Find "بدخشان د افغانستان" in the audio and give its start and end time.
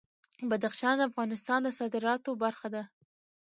0.49-1.59